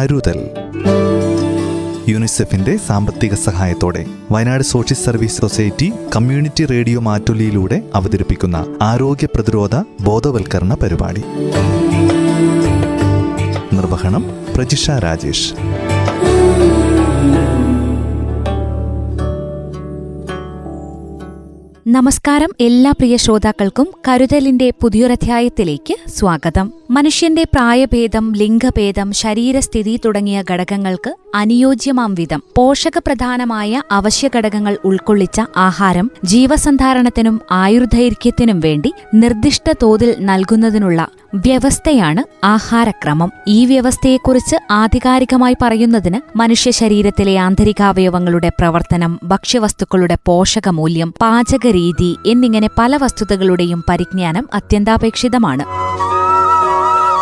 [0.00, 0.50] കരുതൽ.
[2.08, 11.22] യുനിസെഫിന്റെ സാമ്പത്തിക സഹായത്തോടെ Wayanad social service society community radio മാറ്റൊലിയിലൂടെ അവതരിപ്പിക്കുന്ന ആരോഗ്യ പ്രതിരോധ ബോധവൽക്കരണ പരിപാടി.
[13.72, 14.24] നിർവഹണം
[14.56, 15.54] പ്രജിഷ രാജേഷ്.
[21.86, 26.79] നമസ്കാരം എല്ലാ പ്രിയ ശ്രോതാക്കൾക്കും കരുതലിന്റെ പുതിയൊരധ്യായത്തിലേക്ക് സ്വാഗതം.
[26.90, 38.92] മനുഷ്യന്റെ പ്രായഭേദം ലിംഗഭേദം ശരീരസ്ഥിതി തുടങ്ങിയ ഘടകങ്ങൾക്ക് അനുയോജ്യമാം വിധം പോഷകപ്രധാനമായ അവശ്യഘടകങ്ങൾ ഉൾക്കൊള്ളിച്ച ആഹാരം ജീവസന്ധാരണത്തിനും ആയുർദൈർഘ്യത്തിനും വേണ്ടി
[39.14, 43.30] നിർദ്ദിഷ്ട തോതിൽ നൽകുന്നതിനുള്ള വ്യവസ്ഥയാണ് ആഹാരക്രമം.
[43.48, 54.48] ഈ വ്യവസ്ഥയെക്കുറിച്ച് ആധികാരികമായി പറയുന്നതിന് മനുഷ്യ ശരീരത്തിലെ ആന്തരികാവയവങ്ങളുടെ പ്രവർത്തനം ഭക്ഷ്യവസ്തുക്കളുടെ പോഷകമൂല്യം പാചകരീതി എന്നിങ്ങനെ പല വസ്തുതകളുടെയും പരിജ്ഞാനം
[54.54, 55.66] അത്യന്താപേക്ഷിതമാണ്.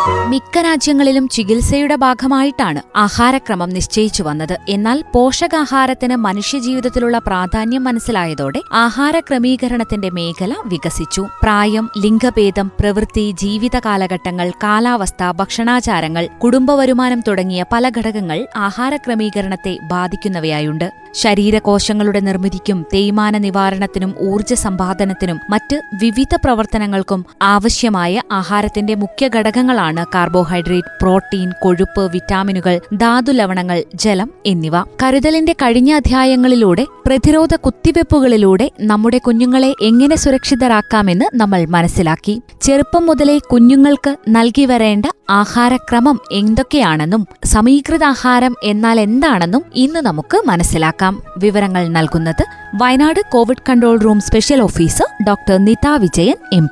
[0.09, 4.59] മിക്ക രാജ്യങ്ങളിലും ചികിത്സയുടെ ഭാഗമായിട്ടാണ് ആഹാരക്രമം നിശ്ചയിച്ചു വന്നത്.
[4.69, 11.21] എന്നാൽ പോഷകാഹാരത്തിന് മനുഷ്യജീവിതത്തിലുള്ള പ്രാധാന്യം മനസ്സിലായതോടെ ആഹാര ക്രമീകരണത്തിന്റെ മേഖല വികസിച്ചു.
[11.43, 20.89] പ്രായം ലിംഗഭേദം പ്രവൃത്തി ജീവിത കാലഘട്ടങ്ങൾ കാലാവസ്ഥ ഭക്ഷണാചാരങ്ങൾ കുടുംബവരുമാനം തുടങ്ങിയ പല ഘടകങ്ങൾ ആഹാര ക്രമീകരണത്തെ ബാധിക്കുന്നവയായുണ്ട്.
[21.13, 31.51] ശരീരകോശങ്ങളുടെ നിർമ്മിതിക്കും തേയ്മാന നിവാരണത്തിനും ഊർജ സമ്പാദനത്തിനും മറ്റ് വിവിധ പ്രവർത്തനങ്ങൾക്കും ആവശ്യമായ ആഹാരത്തിന്റെ മുഖ്യ ഘടകങ്ങളാണ് കാർബോഹൈഡ്രേറ്റ് പ്രോട്ടീൻ
[31.63, 34.73] കൊഴുപ്പ് വിറ്റാമിനുകൾ ധാതുലവണങ്ങൾ ജലം എന്നിവ.
[35.03, 42.41] കരുതലിന്റെ കഴിഞ്ഞ അധ്യായങ്ങളിലൂടെ പ്രതിരോധ കുത്തിവെപ്പുകളിലൂടെ നമ്മുടെ കുഞ്ഞുങ്ങളെ എങ്ങനെ സുരക്ഷിതരാക്കാമെന്ന് നമ്മൾ മനസ്സിലാക്കി.
[42.61, 51.23] ചെറുപ്പം മുതലേ കുഞ്ഞുങ്ങൾക്ക് നൽകി വരേണ്ട ആഹാരക്രമം എന്തൊക്കെയാണെന്നും സമീകൃത ആഹാരം എന്നാൽ എന്താണെന്നും ഇന്ന് നമുക്ക് മനസ്സിലാക്കാം.
[51.37, 56.67] വിവരങ്ങൾ നൽകുന്നത് Wayanad covid control room special officer doctor Nita Vijayan M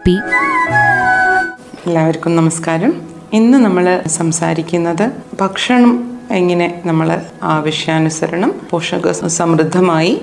[1.87, 3.06] എല്ലാവർക്കും നമസ്കാരം.
[3.35, 5.03] ഇന്ന് നമ്മൾ സംസാരിക്കുന്നത്
[5.39, 5.93] ഭക്ഷണം
[6.31, 7.09] എങ്ങനെ നമ്മൾ
[7.43, 10.13] ആവശ്യാനുസരണം പോഷക സമൃദ്ധമായി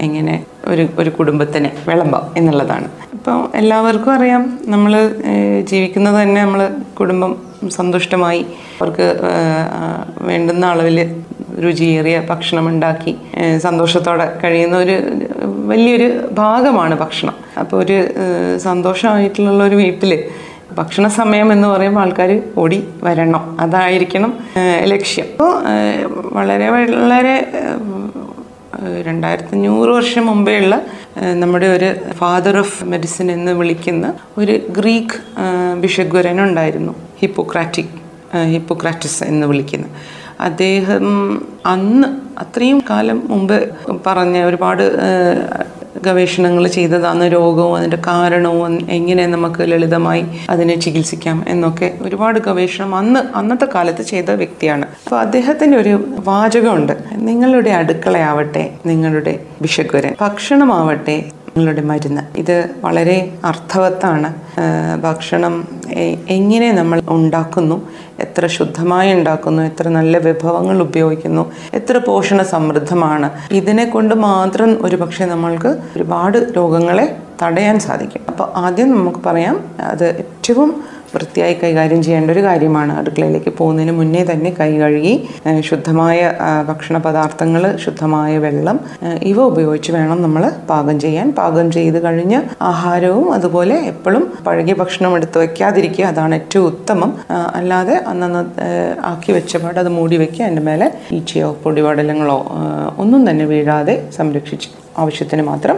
[0.00, 0.34] എങ്ങനെ
[0.66, 2.88] ഒരു ഒരു കുടുംബത്തിന് വിളമ്പാം എന്നുള്ളതാണ്.
[3.14, 4.92] ഇപ്പോൾ എല്ലാവർക്കും അറിയാം നമ്മൾ
[5.62, 6.62] ജീവിക്കുന്നത് തന്നെ നമ്മൾ
[7.00, 7.32] കുടുംബം
[7.68, 8.46] സന്തുഷ്ടമായി
[8.80, 9.08] അവർക്ക്
[10.20, 11.00] വേണ്ടുന്ന അളവിൽ
[11.64, 13.14] രുചിയേറിയ ഭക്ഷണം ഉണ്ടാക്കി
[13.58, 14.96] സന്തോഷത്തോടെ കഴിയുന്ന ഒരു
[15.72, 17.34] വലിയൊരു ഭാഗമാണ് ഭക്ഷണം.
[17.58, 17.98] അപ്പോൾ ഒരു
[18.58, 20.12] സന്തോഷമായിട്ടുള്ള ഒരു വീട്ടിൽ
[20.78, 23.60] ഭക്ഷണ സമയം എന്ന് പറയുമ്പോൾ ആൾക്കാർ ഓടി വരണം.
[23.60, 24.32] അതായിരിക്കണം
[24.84, 25.26] ലക്ഷ്യം.
[25.32, 25.52] അപ്പോൾ
[26.32, 27.34] വളരെ വളരെ
[29.06, 30.82] രണ്ടായിരത്തി അഞ്ഞൂറ് വർഷം മുമ്പേ ഉള്ള
[31.32, 35.18] നമ്മുടെ ഒരു ഫാദർ ഓഫ് മെഡിസിൻ എന്ന് വിളിക്കുന്ന ഒരു ഗ്രീക്ക്
[35.80, 37.92] ബിഷഗ്വരനുണ്ടായിരുന്നു ഹിപ്പോക്രാറ്റിക്
[38.52, 39.86] ഹിപ്പോക്രാറ്റിസ് എന്ന് വിളിക്കുന്ന.
[40.40, 41.06] അദ്ദേഹം
[41.66, 42.08] അന്ന്
[42.40, 43.70] അത്രയും കാലം മുമ്പ്
[44.06, 44.84] പറഞ്ഞ ഒരുപാട്
[45.98, 53.68] ഗവേഷണങ്ങൾ ചെയ്തതാണ് രോഗവും അതിന്റെ കാരണവും എങ്ങനെ നമുക്ക് ലളിതമായി അതിനെ ചികിത്സിക്കാം എന്നൊക്കെ ഒരുപാട് ഗവേഷണം അന്ന് അന്നത്തെ
[53.74, 54.86] കാലത്ത് ചെയ്ത വ്യക്തിയാണ്.
[55.04, 56.92] അപ്പോൾ അദ്ദേഹത്തിന്റെ ഒരു വാചകമുണ്ട്.
[57.14, 60.14] നിങ്ങളുടെ അടുക്കളയാവട്ടെ നിങ്ങളുടെ വിശക്കുരൻ.
[60.20, 62.22] ഭക്ഷണമാവട്ടെ നിങ്ങളുടെ മരുന്ന്.
[62.42, 64.28] ഇത് വളരെ അർത്ഥവത്താണ്.
[65.02, 65.54] ഭക്ഷണം
[66.28, 67.76] എങ്ങനെ നമ്മൾ ഉണ്ടാക്കുന്നു
[68.20, 71.42] എത്ര ശുദ്ധമായി ഉണ്ടാക്കുന്നു എത്ര നല്ല വിഭവങ്ങൾ ഉപയോഗിക്കുന്നു
[71.74, 77.06] എത്ര പോഷണ സമൃദ്ധമാണ് ഇതിനെ കൊണ്ട് മാത്രം ഒരു പക്ഷേ നമ്മൾക്ക് ഒരുപാട് രോഗങ്ങളെ
[77.42, 78.22] തടയാൻ സാധിക്കും.
[78.28, 80.70] അപ്പോൾ ആദ്യം നമുക്ക് പറയാം അത് ഏറ്റവും
[81.14, 82.92] വൃത്തിയായി കൈകാര്യം ചെയ്യേണ്ട ഒരു കാര്യമാണ്.
[83.00, 85.14] അടുക്കളയിലേക്ക് പോകുന്നതിന് മുന്നേ തന്നെ കൈ കഴുകി
[85.68, 86.18] ശുദ്ധമായ
[86.68, 88.78] ഭക്ഷണ പദാർത്ഥങ്ങൾ ശുദ്ധമായ വെള്ളം
[89.32, 91.28] ഇവ ഉപയോഗിച്ച് വേണം നമ്മൾ പാകം ചെയ്യാൻ.
[91.40, 92.38] പാകം ചെയ്ത് കഴിഞ്ഞ്
[92.70, 97.12] ആഹാരവും അതുപോലെ എപ്പോഴും പഴകിയ ഭക്ഷണം എടുത്തു വയ്ക്കാതിരിക്കുക അതാണ് ഏറ്റവും ഉത്തമം.
[97.58, 98.42] അല്ലാതെ അന്നന്ന്
[99.12, 102.38] ആക്കി വെച്ച പാട് അത് മൂടി വയ്ക്കുക അതിന്റെ മേലെ ഈച്ചയോ പൊടിപടലങ്ങളോ
[103.04, 105.76] ഒന്നും തന്നെ വീഴാതെ സംരക്ഷിച്ച് ആവശ്യത്തിന് മാത്രം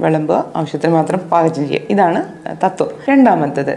[0.00, 1.86] വിളമ്പുക ആവശ്യത്തിന് മാത്രം പാചകം ചെയ്യുക.
[1.90, 2.24] ഇതാണ്
[2.64, 2.88] തത്വം.
[3.08, 3.74] രണ്ടാമത്തത്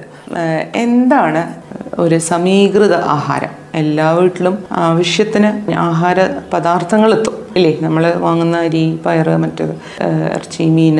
[0.76, 1.54] എന്താണ്
[2.00, 3.59] ഒരു സമീകൃത ആഹാരം?
[3.76, 6.20] എല്ലാ വീട്ടിലും ആവശ്യത്തിന് ആഹാര
[6.54, 7.78] പദാർത്ഥങ്ങൾ എത്തും ഇല്ലേ?
[7.82, 9.74] നമ്മൾ വാങ്ങുന്ന അരി പയറ് മറ്റത്
[10.36, 10.98] ഇറച്ചി മീൻ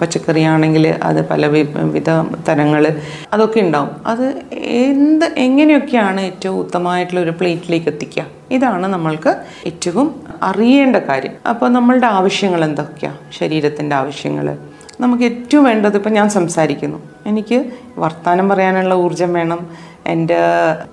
[0.00, 2.10] പച്ചക്കറി ആണെങ്കിൽ അത് പല വിധ
[2.48, 2.96] തരങ്ങൾ
[3.32, 3.90] അതൊക്കെ ഉണ്ടാവും.
[4.06, 4.26] അത്
[4.60, 8.24] എന്ത് എങ്ങനെയൊക്കെയാണ് ഏറ്റവും ഉത്തമമായിട്ടുള്ള ഒരു പ്ലേറ്റിലേക്ക് എത്തിക്കുക?
[8.50, 9.34] ഇതാണ് നമ്മൾക്ക്
[9.66, 10.08] ഏറ്റവും
[10.42, 11.32] അറിയേണ്ട കാര്യം.
[11.48, 14.58] അപ്പോൾ നമ്മളുടെ ആവശ്യങ്ങൾ എന്തൊക്കെയാണ് ശരീരത്തിന്റെ ആവശ്യങ്ങൾ
[15.00, 16.98] നമുക്ക് ഏറ്റവും വേണ്ടത് ഇപ്പം ഞാൻ സംസാരിക്കുന്നു.
[17.26, 17.64] എനിക്ക്
[17.98, 19.66] വർത്തമാനം പറയാനുള്ള ഊർജം വേണം.
[20.06, 20.38] എന്റെ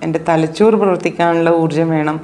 [0.02, 2.20] എന്റെ തലച്ചോറ് പ്രവർത്തിക്കാനുള്ള ഊർജം വേണം.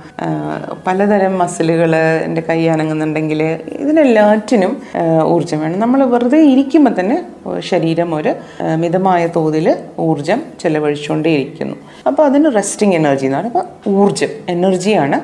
[0.87, 3.43] പലതരം മസിലുകൾ എന്റെ കൈ അനങ്ങുന്നുണ്ടെങ്കിൽ
[3.79, 4.83] ഇതിനെല്ലാറ്റിനും
[5.25, 5.81] ഊർജം വേണം.
[5.81, 7.27] നമ്മൾ വെറുതെ ഇരിക്കുമ്പോൾ തന്നെ
[7.59, 8.35] ശരീരം ഒരു
[8.77, 11.77] മിതമായ തോതിൽ ഊർജം ചെലവഴിച്ചുകൊണ്ടേയിരിക്കുന്നു
[12.07, 15.21] അപ്പോൾ അതിന് റെസ്റ്റിംഗ് എനർജി എന്ന് പറയുമ്പോൾ ഊർജം എനർജിയാണ്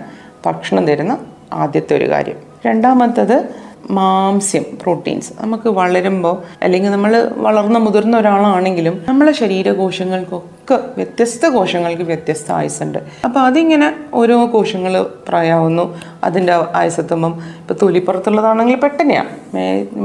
[0.46, 1.18] ഭക്ഷണം തരുന്ന
[1.52, 2.38] ആദ്യത്തെ ഒരു കാര്യം.
[2.66, 3.36] രണ്ടാമത്തത്
[3.90, 5.32] മാംസ്യം പ്രോട്ടീൻസ്.
[5.40, 13.40] നമുക്ക് വളരുമ്പോൾ അല്ലെങ്കിൽ നമ്മൾ വളർന്ന മുതിർന്ന ഒരാളാണെങ്കിലും നമ്മളെ ശരീരകോശങ്ങൾക്കൊക്കെ ഒക്കെ വ്യത്യസ്ത കോശങ്ങൾക്ക് വ്യത്യസ്ത ആയുസുണ്ട് അപ്പോൾ
[13.40, 14.94] അതിങ്ങനെ ഓരോ കോശങ്ങൾ
[15.28, 15.84] പ്രായാവുന്നു
[16.24, 19.30] അതിന്റെ ആയുസെത്തുമ്പം ഇപ്പോൾ തൊലിപ്പുറത്തുള്ളതാണെങ്കിൽ പെട്ടെന്നെയാണ്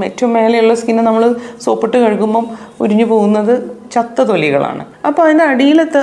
[0.06, 1.24] ഏറ്റവും മേലെയുള്ള സ്കിന്ന് നമ്മൾ
[1.64, 2.46] സോപ്പിട്ട് കഴുകുമ്പം
[2.80, 3.56] ഉരിഞ്ഞു പോകുന്നത്
[3.92, 6.02] ചത്ത തൊലികളാണ് അപ്പോൾ അതിന്റെ അടിയിലത്തെ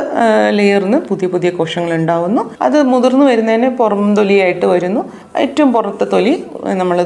[0.50, 5.02] ലെയറിന് പുതിയ പുതിയ കോശങ്ങൾ ഉണ്ടാവുന്നു അത് മുതിർന്നു വരുന്നതിന് പുറം തൊലിയായിട്ട് വരുന്നു.
[5.36, 6.34] ഏറ്റവും പുറത്തെ തൊലി
[6.80, 6.98] നമ്മൾ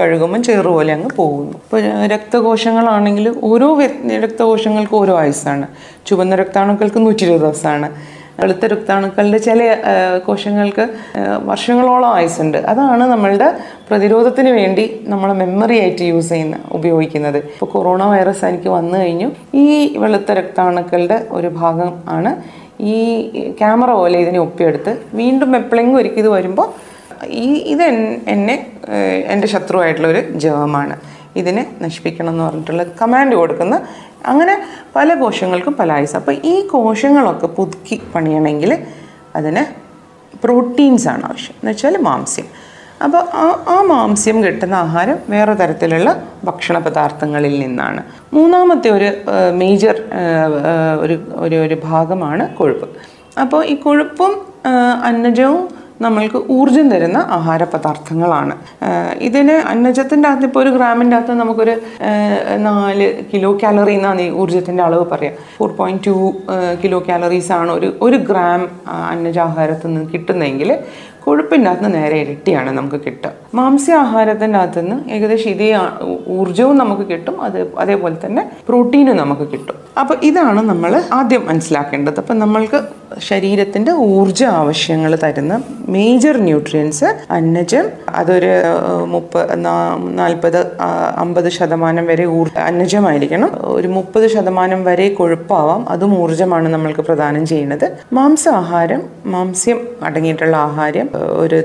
[0.00, 1.56] കഴുകുമ്പം ചെറുപോലെ പോലെ അങ്ങ് പോകുന്നു.
[1.64, 3.68] ഇപ്പോൾ രക്തകോശങ്ങളാണെങ്കിൽ ഓരോ
[4.24, 5.66] രക്തകോശങ്ങൾക്ക് ഓരോ ആയുസ്സാണ്.
[6.06, 7.88] ചുവന്ന രക്താണുക്കൾക്ക് നൂറ്റി ഇരുപത് ദിവസമാണ്.
[8.40, 9.60] വെളുത്ത രക്താണുക്കളുടെ ചില
[10.26, 10.84] കോശങ്ങൾക്ക്
[11.50, 13.48] വർഷങ്ങളോളം ആയുസുണ്ട് അതാണ് നമ്മളുടെ
[13.90, 17.38] പ്രതിരോധത്തിന് വേണ്ടി നമ്മൾ മെമ്മറി ആയിട്ട് യൂസ് ചെയ്യുന്ന ഉപയോഗിക്കുന്നത്.
[17.38, 19.28] ഇപ്പോൾ കൊറോണ വൈറസ് എനിക്ക് വന്നു കഴിഞ്ഞു.
[19.54, 22.32] ഈ വെളുത്ത രക്താണുക്കളുടെ ഒരു ഭാഗം ആണ്.
[22.80, 22.96] ഈ
[23.58, 26.68] ക്യാമറ പോലെ ഇതിനെ ഒപ്പിയെടുത്ത് വീണ്ടും എപ്പോഴെങ്കിലും ഒരിക്കൽ ഇത് വരുമ്പോൾ
[27.26, 27.84] ഈ ഇത്
[28.34, 28.56] എന്നെ
[29.32, 30.96] എന്റെ ശത്രുവായിട്ടുള്ള ഒരു ജവമാണ്
[31.40, 33.76] ഇതിനെ നശിപ്പിക്കണം എന്ന് പറഞ്ഞിട്ടുള്ള കമാൻഡ് കൊടുക്കുന്ന
[34.26, 34.54] അങ്ങനെ
[34.96, 38.72] പല കോശങ്ങൾക്കും പല ആയുസ് അപ്പോൾ ഈ കോശങ്ങളൊക്കെ പുതുക്കി പണിയണമെങ്കിൽ
[39.36, 39.62] അതിന്
[40.44, 41.54] പ്രോട്ടീൻസാണ് ആവശ്യം.
[41.58, 42.48] എന്ന് വെച്ചാൽ മാംസ്യം.
[43.04, 48.02] അപ്പോൾ ആ ആ മാംസ്യം കിട്ടുന്ന ആഹാരം വേറെ തരത്തിലുള്ള ഭക്ഷണ പദാർത്ഥങ്ങളിൽ നിന്നാണ്.
[48.32, 49.08] മൂന്നാമത്തെ ഒരു
[49.52, 49.96] മേജർ
[51.00, 51.16] ഒരു
[51.64, 52.88] ഒരു ഭാഗമാണ് കൊഴുപ്പ്.
[53.40, 54.32] അപ്പോൾ ഈ കൊഴുപ്പും
[55.04, 55.68] അന്നജവും
[56.00, 58.54] നമ്മൾക്ക് ഊർജം തരുന്ന ആഹാര പദാർത്ഥങ്ങളാണ്
[59.20, 61.74] ഇതിന് അന്നജത്തിന്റെ അകത്ത് ഇപ്പോൾ ഒരു ഗ്രാമിന്റെ അകത്ത് നമുക്കൊരു
[62.56, 65.34] നാല് കിലോ കാലറി എന്നാണ് ഈ ഊർജത്തിന്റെ അളവ് പറയാം.
[65.58, 66.14] Four point two
[66.84, 68.62] kilo calories ആണ് ഒരു ഒരു ഗ്രാം
[69.10, 70.78] അന്നജാഹാരത്തിൽ നിന്ന് കിട്ടുന്നതെങ്കിൽ
[71.24, 73.30] കൊഴുപ്പിന്റെ അകത്ത് നേരെ ഇരട്ടിയാണ് നമുക്ക് കിട്ടുക.
[73.54, 75.78] മാംസ്യാഹാരത്തിന്റെ അകത്ത് നിന്ന് ഏകദേശം ഇതേ
[76.28, 77.42] ഊർജവും നമുക്ക് കിട്ടും.
[77.42, 79.74] അത് അതേപോലെ തന്നെ പ്രോട്ടീനും നമുക്ക് കിട്ടും.
[80.00, 82.20] അപ്പോൾ ഇതാണ് നമ്മൾ ആദ്യം മനസ്സിലാക്കേണ്ടത്.
[82.20, 82.80] അപ്പം നമ്മൾക്ക്
[83.18, 88.50] ശരീരത്തിന്റെ ഊർജ ആവശ്യങ്ങൾ തരുന്ന മേജർ ന്യൂട്രിയൻസ് അന്നജം അതൊരു
[89.04, 89.54] മുപ്പ
[90.20, 90.76] നാൽപ്പത്
[91.16, 93.50] അമ്പത് ശതമാനം വരെ ഊർ അന്നജമായിരിക്കണം.
[93.62, 95.88] ഒരു മുപ്പത് ശതമാനം വരെ കൊഴുപ്പാവാം.
[95.88, 97.92] അതും ഊർജമാണ് നമ്മൾക്ക് പ്രദാനം ചെയ്യുന്നത്.
[98.12, 101.62] മാംസാഹാരം മാംസ്യം അടങ്ങിയിട്ടുള്ള ആഹാരം ഒരു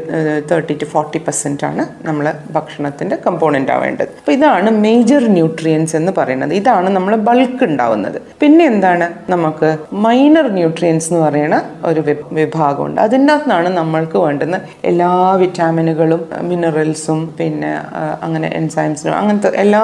[0.51, 4.07] തേർട്ടി ടു ഫോർട്ടി പെർസെന്റ് ആണ് നമ്മൾ ഭക്ഷണത്തിന്റെ കമ്പോണന്റ് ആവേണ്ടത്.
[4.19, 6.53] അപ്പോൾ ഇതാണ് മേജർ ന്യൂട്രിയൻസ് എന്ന് പറയുന്നത്.
[6.53, 8.21] ഇതാണ് നമ്മൾ ബൾക്ക് ഉണ്ടാവുന്നത്.
[8.39, 9.31] പിന്നെ എന്താണ്?
[9.31, 12.01] നമുക്ക് മൈനർ ന്യൂട്രിയൻസ് എന്ന് പറയുന്ന ഒരു
[12.31, 13.01] വിഭാഗമുണ്ട്.
[13.01, 17.71] അതിന്റെ അകത്താണ് നമ്മൾക്ക് വേണ്ടുന്ന എല്ലാ വിറ്റാമിനുകളും മിനറൽസും പിന്നെ
[18.21, 19.83] അങ്ങനെ എൻസൈംസിനും അങ്ങനത്തെ എല്ലാ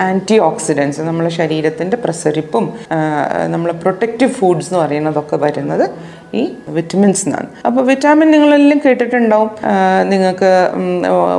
[0.00, 2.64] ആന്റി ഓക്സിഡൻസ് നമ്മളെ ശരീരത്തിന്റെ പ്രസരിപ്പും
[3.46, 5.84] നമ്മളെ പ്രൊട്ടക്റ്റീവ് ഫുഡ്സ് എന്ന് പറയുന്നതൊക്കെ വരുന്നത്
[6.34, 9.50] ഈ വിറ്റമിൻസ് എന്നാണ് അപ്പോൾ വിറ്റാമിൻ നിങ്ങളെല്ലാം കേട്ടിട്ടുണ്ടാവും.
[10.08, 10.50] നിങ്ങൾക്ക്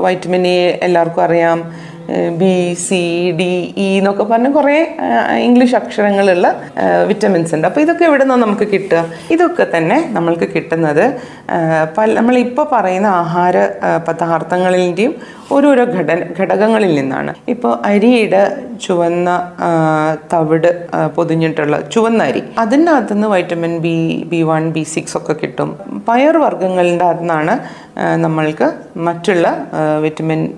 [0.01, 1.59] വൈറ്റമിൻ എ എല്ലാവർക്കും അറിയാം.
[2.41, 3.01] ബി സി
[3.39, 4.75] ഡി ഇ എന്നൊക്കെ പറഞ്ഞ് കുറേ
[5.47, 6.47] ഇംഗ്ലീഷ് അക്ഷരങ്ങളുള്ള
[7.07, 7.67] വിറ്റമിൻസ് ഉണ്ട്.
[7.67, 9.05] അപ്പോൾ ഇതൊക്കെ എവിടെ നിന്നാണ് നമുക്ക് കിട്ടുക?
[9.31, 11.05] ഇതൊക്കെ തന്നെ നമ്മൾക്ക് കിട്ടുന്നത്
[11.97, 13.57] പല നമ്മളിപ്പോൾ പറയുന്ന ആഹാര
[14.07, 15.15] പദാർത്ഥങ്ങളിന്റെയും
[15.51, 17.33] ഓരോരോ ഘട ഘടകങ്ങളിൽ നിന്നാണ്.
[17.47, 19.29] ഇപ്പോൾ അരിയുടെ ചുവന്ന
[20.33, 23.97] തവിട് പൊതിഞ്ഞിട്ടുള്ള ചുവന്ന അരി അതിന്റെ അകത്തുനിന്ന് vitamin B
[24.27, 25.79] B one B six ഒക്കെ കിട്ടും.
[26.07, 27.55] പയർ വർഗങ്ങളുടെ അകത്തുനിന്നാണ്
[28.15, 29.47] നമ്മൾക്ക് മറ്റുള്ള
[30.01, 30.53] വിറ്റമിൻ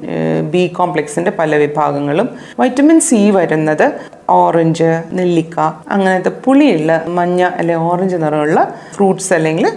[0.52, 2.30] ബി കോംപ്ലക്സിന്റെ പല വിഭാഗങ്ങളും.
[2.60, 5.58] വൈറ്റമിൻ സി വരുന്നത് ഓറഞ്ച് നെല്ലിക്ക
[5.88, 8.60] അങ്ങനത്തെ പുളിയുള്ള മഞ്ഞ അല്ലെ ഓറഞ്ച് നിറമുള്ള
[8.94, 9.68] ഫ്രൂട്ട്സ് അല്ലെങ്കിൽ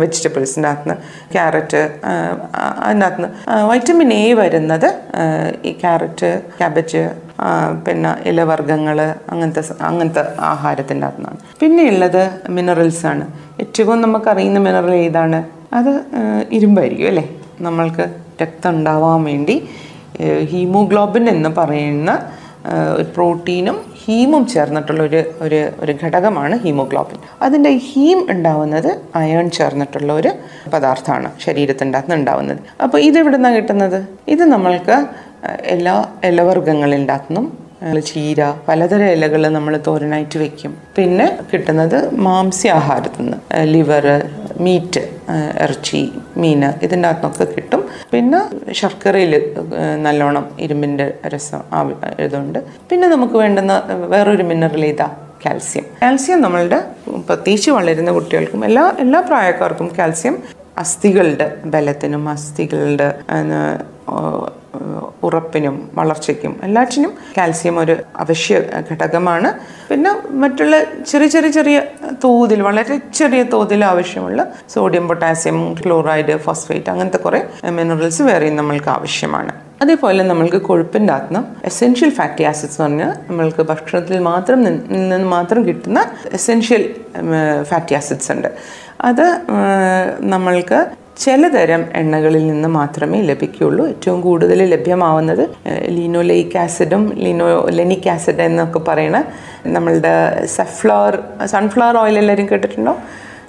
[0.00, 0.96] വെജിറ്റബിൾസിന്റെ അകത്തുനിന്ന്
[1.32, 1.82] ക്യാരറ്റ്
[2.80, 3.30] അതിനകത്ത് നിന്ന്
[3.68, 4.88] വൈറ്റമിൻ എ വരുന്നത്
[5.64, 7.02] ഈ ക്യാരറ്റ് ക്യാബേജ്
[7.86, 8.98] പിന്നെ ഇലവർഗങ്ങൾ
[9.28, 13.24] അങ്ങനത്തെ അങ്ങനത്തെ ആഹാരത്തിന്റെ അകത്തുനിന്നാണ് പിന്നെയുള്ളത് മിനറൽസ് ആണ്
[13.60, 15.40] ഏറ്റവും നമുക്കറിയുന്ന മിനറൽ ഏതാണ്?
[15.72, 15.92] അത്
[16.52, 17.24] ഇരുമ്പായിരിക്കും അല്ലേ?
[17.60, 18.04] നമ്മൾക്ക്
[18.42, 19.56] രക്തം ഉണ്ടാവാൻ വേണ്ടി
[20.50, 22.10] ഹീമോഗ്ലോബിൻ എന്ന് പറയുന്ന
[23.14, 27.18] പ്രോട്ടീനും ഹീമും ചേർന്നിട്ടുള്ള ഒരു ഒരു ഒരു ഘടകമാണ് ഹീമോഗ്ലോബിൻ.
[27.42, 30.30] അതിന്റെ ഹീം ഉണ്ടാവുന്നത് അയൺ ചേർന്നിട്ടുള്ള ഒരു
[30.72, 32.60] പദാർത്ഥമാണ് ശരീരത്തിന്റെ അകത്ത് ഉണ്ടാവുന്നത്.
[32.82, 33.98] അപ്പോൾ ഇത് എവിടെ നിന്നാണ് കിട്ടുന്നത്?
[34.28, 34.96] ഇത് നമ്മൾക്ക്
[35.66, 35.94] എല്ലാ
[37.10, 37.63] അകത്തുനിന്നും ആ,
[38.10, 40.72] ചീര പലതരം ഇലകൾ നമ്മൾ തോരനായിട്ട് വെക്കും.
[40.96, 43.38] പിന്നെ കിട്ടുന്നത് മാംസ്യാഹാരത്തിൽ നിന്ന്
[43.72, 44.06] ലിവർ
[44.60, 45.02] മീറ്റ്
[45.64, 47.82] ഇറച്ചി മീൻ ഇതിന്റെ അകത്തൊക്കെ കിട്ടും.
[48.12, 48.40] പിന്നെ
[48.72, 49.34] ശർക്കരയിൽ
[50.06, 51.62] നല്ലോണം ഇരുമ്പിന്റെ രസം
[52.26, 52.58] ഇതുണ്ട്.
[52.90, 53.76] പിന്നെ നമുക്ക് വേണ്ടുന്ന
[54.14, 55.08] വേറൊരു മിനറൽ ഇതാ
[55.46, 55.86] കാൽസ്യം.
[56.02, 56.78] കാൽസ്യം നമ്മളുടെ
[57.28, 60.36] പ്രത്യേകിച്ച് വളരുന്ന കുട്ടികൾക്കും എല്ലാ എല്ലാ പ്രായക്കാർക്കും കാൽസ്യം
[60.78, 63.08] അസ്ഥികളുടെ ബലത്തിനും അസ്ഥികളുടെ
[65.22, 68.60] ഉറപ്പിനും വളർച്ചയ്ക്കും എല്ലാറ്റിനും കാൽസ്യം ഒരു അവശ്യ
[68.92, 69.52] ഘടകമാണ്.
[69.90, 70.76] പിന്നെ മറ്റുള്ള
[71.10, 71.82] ചെറിയ ചെറിയ ചെറിയ
[72.24, 79.52] തോതിൽ വളരെ ചെറിയ തോതിൽ ആവശ്യമുള്ള സോഡിയം പൊട്ടാസ്യം ക്ലോറൈഡ് ഫോസ്ഫേറ്റ് അങ്ങനത്തെ കുറേ മിനറൽസ് വേറെയും നമ്മൾക്ക് ആവശ്യമാണ്.
[79.82, 86.10] അതേപോലെ നമ്മൾക്ക് കൊഴുപ്പിന്റെ അകത്ത് എസെൻഷ്യൽ ഫാറ്റി ആസിഡ്സ് എന്ന് പറഞ്ഞാൽ നമ്മൾക്ക് ഭക്ഷണത്തിൽ മാത്രം നിന്ന് മാത്രം കിട്ടുന്ന
[86.32, 86.94] എസെൻഷ്യൽ
[87.62, 88.48] ഫാറ്റി ആസിഡ്സ് ഉണ്ട്.
[89.00, 89.26] അത്
[90.20, 95.48] നമ്മൾക്ക് ചിലതരം എണ്ണകളിൽ നിന്ന് മാത്രമേ ലഭിക്കുകയുള്ളൂ ഏറ്റവും കൂടുതൽ ലഭ്യമാവുന്നത്
[95.88, 99.24] ലിനോലൈക്ക് ആസിഡും ലീനോലെനിക് ആസിഡ് എന്നൊക്കെ പറയുന്ന
[99.66, 102.96] നമ്മളുടെ സഫ്ലവർ സൺഫ്ലവർ ഓയിൽ എല്ലാവരും കേട്ടിട്ടുണ്ടോ?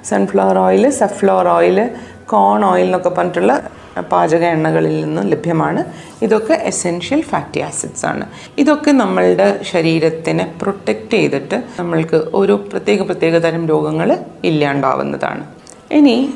[0.04, 1.90] Sunflower oil safflower oil
[2.26, 3.70] corn oil എന്നൊക്കെ പറഞ്ഞിട്ടുള്ള
[4.12, 5.86] പാചക എണ്ണകളിൽ നിന്നും ലഭ്യമാണ്.
[6.22, 8.26] ഇതൊക്കെ എസെൻഷ്യൽ ഫാറ്റി ആസിഡ്സ് ആണ്.
[8.58, 15.46] ഇതൊക്കെ നമ്മളുടെ ശരീരത്തിനെ പ്രൊട്ടക്റ്റ് ചെയ്തിട്ട് നമ്മൾക്ക് ഒരു പ്രത്യേക പ്രത്യേക തരം രോഗങ്ങൾ ഇല്ലാണ്ടാവുന്നതാണ്.
[15.92, 16.34] ഇനി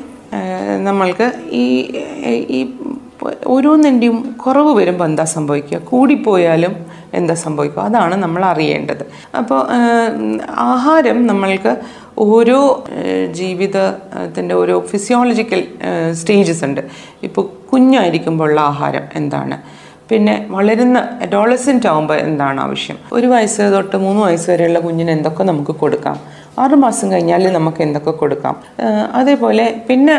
[0.88, 1.64] നമ്മൾക്ക് ഈ
[2.56, 2.60] ഈ
[3.46, 5.78] ഓരോന്നിന്റെയും കുറവ് വരുമ്പോൾ എന്താ സംഭവിക്കുക?
[5.78, 6.74] കൂടിപ്പോയാലും
[7.14, 7.82] എന്താ സംഭവിക്കുക?
[7.82, 9.04] അതാണ് നമ്മൾ അറിയേണ്ടത്.
[9.36, 9.60] അപ്പോൾ
[10.50, 11.72] ആഹാരം നമ്മൾക്ക്
[12.18, 12.84] ഓരോ
[13.40, 15.60] ജീവിതത്തിന്റെ ഓരോ ഫിസിയോളജിക്കൽ
[16.12, 16.80] സ്റ്റേജസ് ഉണ്ട്.
[17.22, 19.58] ഇപ്പോൾ കുഞ്ഞായിരിക്കുമ്പോഴുള്ള ആഹാരം എന്താണ്?
[20.10, 22.96] പിന്നെ വളരുന്ന അഡോളസെന്റ് ആകുമ്പോൾ എന്താണ് ആവശ്യം?
[23.12, 26.18] ഒരു വയസ്സ് തൊട്ട് മൂന്ന് വയസ്സ് വരെയുള്ള കുഞ്ഞിന് എന്തൊക്കെ നമുക്ക് കൊടുക്കാം?
[26.62, 28.54] ആറ് മാസം കഴിഞ്ഞാൽ നമുക്ക് എന്തൊക്കെ കൊടുക്കാം?
[29.20, 30.16] അതേപോലെ പിന്നെ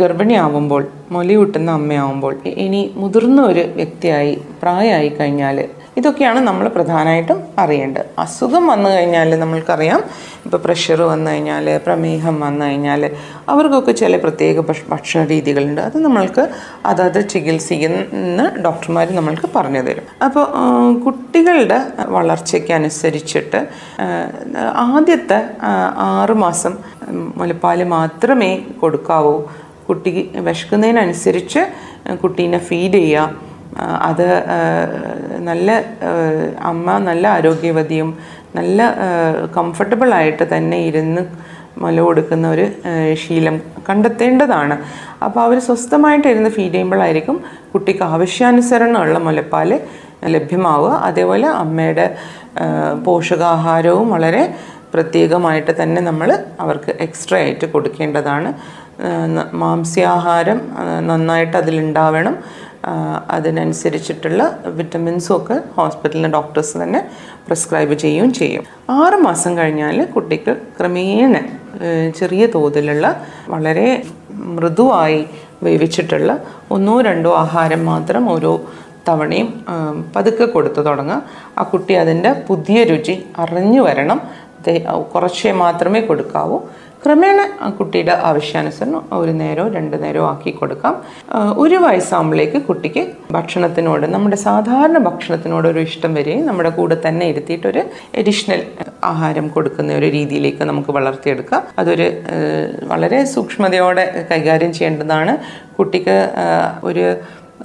[0.00, 0.82] ഗർഭിണി ആവുമ്പോൾ
[1.14, 2.34] മൊലി മുലയൂട്ടുന്ന അമ്മയാവുമ്പോൾ
[2.64, 4.32] ഇനി മുതിർന്ന ഒരു വ്യക്തിയായി
[4.62, 5.56] പ്രായമായി കഴിഞ്ഞാൽ
[5.96, 8.04] ഇതൊക്കെയാണ് നമ്മൾ പ്രധാനമായിട്ടും അറിയേണ്ടത്.
[8.18, 10.02] അസുഖം വന്നു കഴിഞ്ഞാൽ നമ്മൾക്കറിയാം.
[10.44, 13.10] ഇപ്പോൾ പ്രഷർ വന്നു കഴിഞ്ഞാൽ പ്രമേഹം വന്നു കഴിഞ്ഞാൽ
[13.48, 15.80] അവർക്കൊക്കെ ചില പ്രത്യേക ഭക്ഷ- ഭക്ഷണ രീതികളുണ്ട്.
[15.80, 16.48] അത് നമ്മൾക്ക്
[16.86, 20.02] അതത് ചികിത്സിക്കുന്ന ഡോക്ടർമാർ നമ്മൾക്ക് പറഞ്ഞു തരും.
[20.24, 23.68] അപ്പോൾ കുട്ടികളുടെ വളർച്ചയ്ക്ക് അനുസരിച്ചിട്ട്
[24.76, 26.78] ആദ്യത്തെ ആറുമാസം ആറ് മാസം
[27.36, 29.42] മുലപ്പാൽ മാത്രമേ കൊടുക്കാവൂ.
[29.88, 31.58] കുട്ടി വിശക്കുന്നതിനനുസരിച്ച്
[32.16, 34.26] കുട്ടീനെ ഫീഡ് ചെയ്യുക അത്
[35.48, 35.68] നല്ല
[36.72, 38.10] അമ്മ നല്ല ആരോഗ്യവതിയും
[38.56, 38.82] നല്ല
[39.56, 41.22] കംഫർട്ടബിൾ ആയിട്ട് തന്നെ ഇരുന്ന്
[41.82, 42.66] മുല കൊടുക്കുന്ന ഒരു
[43.22, 44.76] ശീലം കണ്ടെത്തേണ്ടതാണ്.
[45.26, 47.36] അപ്പോൾ അവർ സ്വസ്ഥമായിട്ട് ഇരുന്ന് ഫീഡ് ചെയ്യുമ്പോഴായിരിക്കും
[47.72, 49.80] കുട്ടിക്ക് ആവശ്യാനുസരണമുള്ള മുലപ്പാൽ
[50.34, 50.92] ലഭ്യമാവുക.
[51.08, 52.06] അതേപോലെ അമ്മയുടെ
[53.04, 54.42] പോഷകാഹാരവും വളരെ
[54.94, 56.28] പ്രത്യേകമായിട്ട് തന്നെ നമ്മൾ
[56.60, 58.50] അവർക്ക് എക്സ്ട്രാ ആയിട്ട് കൊടുക്കേണ്ടതാണ്.
[59.62, 60.60] മാംസ്യാഹാരം
[61.10, 62.36] നന്നായിട്ട് അതിലുണ്ടാവണം.
[63.30, 67.00] അതിനനുസരിച്ചിട്ടുള്ള വിറ്റമിൻസും ഒക്കെ ഹോസ്പിറ്റലിലെ ഡോക്ടേഴ്സ് തന്നെ
[67.46, 68.64] പ്രിസ്ക്രൈബ് ചെയ്യുകയും ചെയ്യും.
[68.90, 71.34] ആറ് മാസം കഴിഞ്ഞാൽ കുട്ടിക്ക് ക്രമേണ
[72.16, 73.06] ചെറിയ തോതിലുള്ള
[73.48, 75.26] വളരെ മൃദുവായി
[75.62, 76.30] വേവിച്ചിട്ടുള്ള
[76.70, 78.52] ഒന്നോ രണ്ടോ ആഹാരം മാത്രം ഓരോ
[79.08, 79.64] തവണയും
[80.16, 81.22] പതുക്കെ കൊടുത്തു തുടങ്ങുക.
[81.58, 84.20] ആ കുട്ടി അതിന്റെ പുതിയ രുചി അറിഞ്ഞു വരണം.
[85.14, 86.60] കുറച്ചേ മാത്രമേ കൊടുക്കാവൂ.
[87.04, 87.38] ക്രമേണ
[87.78, 90.94] കുട്ടിയുടെ ആവശ്യാനുസരണം ഒരു നേരോ രണ്ട് നേരോ ആക്കി കൊടുക്കാം.
[91.62, 93.02] ഒരു വയസ്സാകുമ്പോഴേക്ക് കുട്ടിക്ക്
[93.36, 97.82] ഭക്ഷണത്തിനോട് നമ്മുടെ സാധാരണ ഭക്ഷണത്തിനോട് ഒരു ഇഷ്ടം വരികയും നമ്മുടെ കൂടെ തന്നെ ഇരുത്തിയിട്ടൊരു
[98.22, 98.62] എഡിഷണൽ
[99.12, 101.62] ആഹാരം കൊടുക്കുന്ന ഒരു രീതിയിലേക്ക് നമുക്ക് വളർത്തിയെടുക്കാം.
[101.78, 102.08] അതൊരു
[102.92, 105.34] വളരെ സൂക്ഷ്മതയോടെ കൈകാര്യം ചെയ്യേണ്ടതാണ്.
[105.78, 106.18] കുട്ടിക്ക്
[106.84, 107.06] ഒരു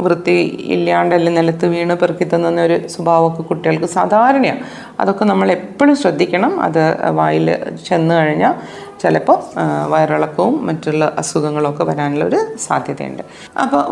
[0.01, 0.35] വൃത്തി
[0.75, 4.61] ഇല്ലാണ്ടല്ല നിലത്ത് വീണ് പെറുക്കി തിന്നുന്ന ഒരു സ്വഭാവമൊക്കെ കുട്ടികൾക്ക് സാധാരണയാണ്.
[4.99, 6.53] അതൊക്കെ നമ്മൾ എപ്പോഴും ശ്രദ്ധിക്കണം.
[6.61, 6.83] അത്
[7.19, 7.47] വായിൽ
[7.87, 8.55] ചെന്ന് കഴിഞ്ഞാൽ
[9.01, 9.37] ചിലപ്പോൾ
[9.93, 13.23] വയറിളക്കവും മറ്റുള്ള അസുഖങ്ങളൊക്കെ വരാനുള്ള ഒരു സാധ്യതയുണ്ട്.
[13.63, 13.83] അപ്പോൾ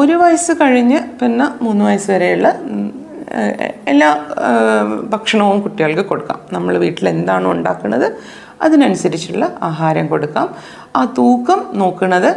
[0.00, 2.48] ഒരു വയസ്സ് കഴിഞ്ഞ് പിന്നെ മൂന്ന് വയസ്സ് വരെയുള്ള
[3.92, 4.08] എല്ലാ
[5.12, 6.38] ഭക്ഷണവും കുട്ടികൾക്ക് കൊടുക്കാം.
[6.52, 8.06] നമ്മൾ വീട്ടിൽ എന്താണോ ഉണ്ടാക്കുന്നത്
[8.62, 10.48] അതിനനുസരിച്ചുള്ള ആഹാരം കൊടുക്കാം.
[10.96, 12.30] ആ തൂക്കം നോക്കുന്നത്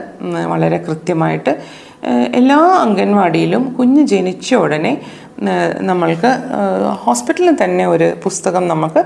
[0.51, 1.53] വളരെ കൃത്യമായിട്ട്
[2.11, 5.01] എല്ലാ അംഗൻവാടിയിലും കുഞ്ഞ് ജനിച്ച ഉടനെ
[5.79, 6.29] നമ്മൾക്ക്
[7.03, 9.03] ഹോസ്പിറ്റലിൽ തന്നെ ഒരു പുസ്തകം നമുക്ക്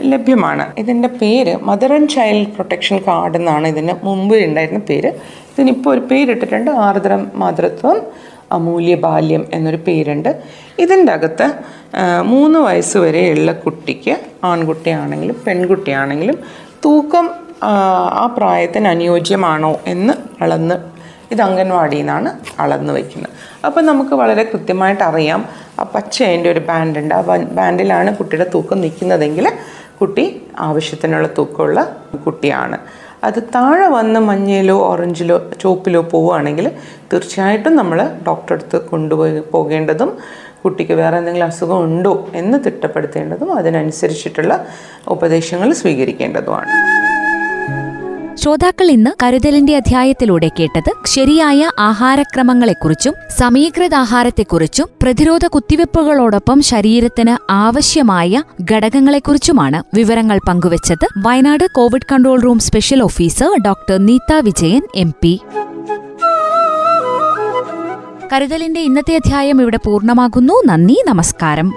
[0.00, 0.64] ലഭ്യമാണ്.
[0.78, 5.12] ഇതിന്റെ പേര് mother and child protection card എന്നാണ് ഇതിന് മുമ്പ് ഉണ്ടായിരുന്ന പേര്.
[5.52, 7.98] ഇതിനിപ്പോൾ ഒരു പേരിട്ടിട്ടുണ്ട് ആർദ്രം മാതൃത്വം
[8.52, 10.30] അമൂല്യ ബാല്യം എന്നൊരു പേരുണ്ട്.
[10.78, 11.46] ഇതിന്റെ അകത്ത്
[12.22, 16.38] മൂന്ന് വയസ്സ് വരെയുള്ള കുട്ടിക്ക് ആൺകുട്ടിയാണെങ്കിലും പെൺകുട്ടിയാണെങ്കിലും
[16.84, 17.30] തൂക്കം
[18.22, 20.99] ആ പ്രായത്തിന് അനുയോജ്യമാണോ എന്ന് അളന്ന്
[21.32, 23.34] ഇത് അംഗൻവാടിയിൽ നിന്നാണ് അളന്ന് വയ്ക്കുന്നത്.
[23.66, 25.44] അപ്പോൾ നമുക്ക് വളരെ കൃത്യമായിട്ട് അറിയാം
[25.78, 27.20] ആ പച്ച അതിന്റെ ഒരു ബാൻഡ് ഉണ്ട് ആ
[27.58, 29.48] ബാൻഡിലാണ് കുട്ടിയുടെ തൂക്കം നിൽക്കുന്നതെങ്കിൽ
[30.00, 31.96] കുട്ടി ആവശ്യത്തിനുള്ള തൂക്കമുള്ള
[32.26, 32.78] കുട്ടിയാണ്.
[33.24, 36.70] അത് താഴെ വന്ന് മഞ്ഞയിലോ ഓറഞ്ചിലോ ചുവപ്പിലോ പോവുകയാണെങ്കിൽ
[37.12, 40.12] തീർച്ചയായിട്ടും നമ്മൾ ഡോക്ടറെ അടുത്ത് കൊണ്ടുപോയി പോകേണ്ടതും
[40.64, 44.66] കുട്ടിക്ക് വേറെ എന്തെങ്കിലും അസുഖം ഉണ്ടോ എന്ന് തിട്ടപ്പെടുത്തേണ്ടതും അതിനനുസരിച്ചിട്ടുള്ള
[45.08, 46.70] ഉപദേശങ്ങൾ സ്വീകരിക്കേണ്ടതുമാണ്.
[48.40, 58.42] ശ്രോതാക്കൾ ഇന്ന് കരുതലിന്റെ അധ്യായത്തിലൂടെ കേട്ടത് ശരിയായ ആഹാരക്രമങ്ങളെക്കുറിച്ചും സമീകൃത ആഹാരത്തെക്കുറിച്ചും പ്രതിരോധ കുത്തിവെപ്പുകളോടൊപ്പം ശരീരത്തിന് ആവശ്യമായ
[58.72, 65.40] ഘടകങ്ങളെക്കുറിച്ചുമാണ് വിവരങ്ങൾ പങ്കുവച്ചത് Wayanad covid control room special officer doctor Neetha Vijayan M P.
[68.32, 70.62] കരുതലിന്റെ ഇന്നത്തെ അധ്യായം ഇവിടെ പൂർണമാകുന്നു.
[70.66, 71.74] നന്ദി നമസ്കാരം.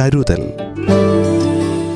[0.00, 0.52] കരുതൽ.